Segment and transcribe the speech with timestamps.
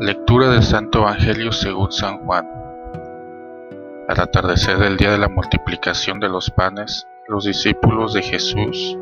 [0.00, 2.48] Lectura del Santo Evangelio según San Juan.
[4.08, 8.98] Al atardecer del día de la multiplicación de los panes, los discípulos de Jesús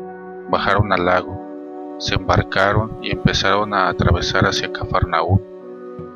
[0.51, 5.39] bajaron al lago, se embarcaron y empezaron a atravesar hacia Cafarnaúm.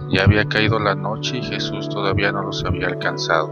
[0.09, 3.51] Ya había caído la noche y Jesús todavía no los había alcanzado.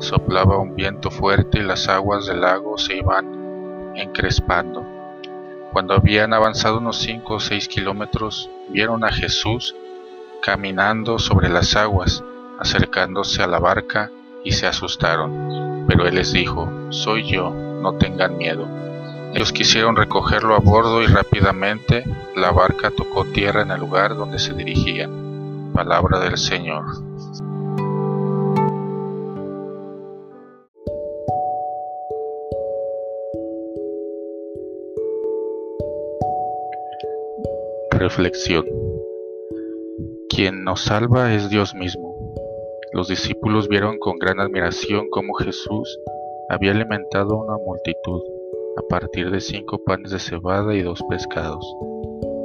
[0.00, 4.84] Soplaba un viento fuerte y las aguas del lago se iban encrespando.
[5.72, 9.74] Cuando habían avanzado unos cinco o seis kilómetros, vieron a Jesús
[10.42, 12.24] caminando sobre las aguas,
[12.58, 14.10] acercándose a la barca,
[14.44, 15.86] y se asustaron.
[15.86, 18.68] Pero él les dijo, Soy yo, no tengan miedo.
[19.34, 22.04] Ellos quisieron recogerlo a bordo y rápidamente
[22.36, 25.70] la barca tocó tierra en el lugar donde se dirigían.
[25.72, 26.84] Palabra del Señor.
[37.92, 38.91] Reflexión
[40.34, 42.16] quien nos salva es Dios mismo.
[42.92, 45.98] Los discípulos vieron con gran admiración cómo Jesús
[46.48, 48.22] había alimentado a una multitud
[48.78, 51.64] a partir de cinco panes de cebada y dos pescados.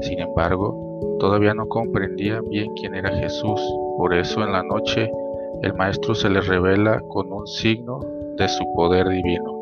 [0.02, 3.62] Sin embargo, todavía no comprendían bien quién era Jesús,
[3.98, 5.10] por eso en la noche
[5.62, 8.02] el Maestro se les revela con un signo
[8.36, 9.62] de su poder divino.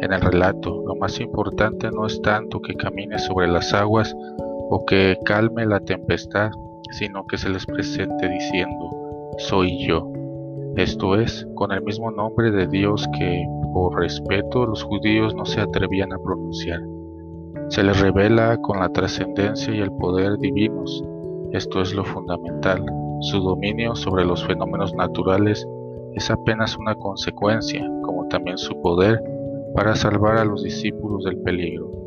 [0.00, 4.14] En el relato, lo más importante no es tanto que camine sobre las aguas
[4.70, 6.50] o que calme la tempestad,
[6.90, 8.90] sino que se les presente diciendo,
[9.38, 10.10] soy yo.
[10.76, 15.60] Esto es, con el mismo nombre de Dios que, por respeto, los judíos no se
[15.60, 16.80] atrevían a pronunciar.
[17.68, 21.04] Se les revela con la trascendencia y el poder divinos.
[21.52, 22.84] Esto es lo fundamental.
[23.20, 25.66] Su dominio sobre los fenómenos naturales
[26.14, 29.22] es apenas una consecuencia, como también su poder
[29.74, 31.97] para salvar a los discípulos del peligro.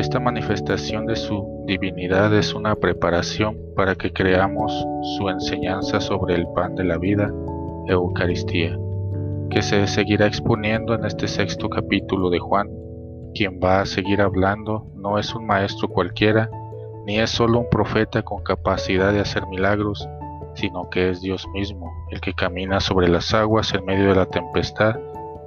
[0.00, 4.72] Esta manifestación de su divinidad es una preparación para que creamos
[5.18, 7.30] su enseñanza sobre el pan de la vida,
[7.86, 8.78] Eucaristía,
[9.50, 12.70] que se seguirá exponiendo en este sexto capítulo de Juan.
[13.34, 16.48] Quien va a seguir hablando no es un maestro cualquiera,
[17.04, 20.08] ni es solo un profeta con capacidad de hacer milagros,
[20.54, 24.26] sino que es Dios mismo, el que camina sobre las aguas en medio de la
[24.26, 24.94] tempestad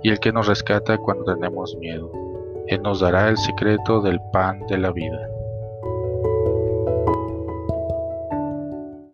[0.03, 2.22] y el que nos rescata cuando tenemos miedo.
[2.67, 5.27] Él nos dará el secreto del pan de la vida.